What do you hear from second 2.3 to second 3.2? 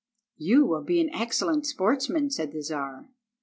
said the Czar.